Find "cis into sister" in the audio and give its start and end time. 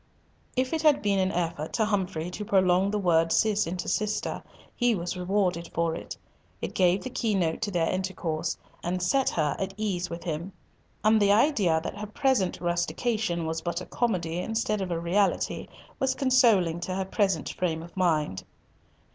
3.31-4.41